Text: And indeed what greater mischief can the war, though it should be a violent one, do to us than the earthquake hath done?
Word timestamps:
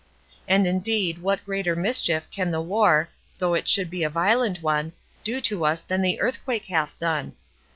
And 0.47 0.65
indeed 0.65 1.19
what 1.21 1.45
greater 1.45 1.75
mischief 1.75 2.27
can 2.31 2.49
the 2.49 2.59
war, 2.59 3.09
though 3.37 3.53
it 3.53 3.69
should 3.69 3.91
be 3.91 4.03
a 4.03 4.09
violent 4.09 4.63
one, 4.63 4.93
do 5.23 5.39
to 5.41 5.63
us 5.63 5.83
than 5.83 6.01
the 6.01 6.19
earthquake 6.19 6.65
hath 6.65 6.97
done? 6.97 7.33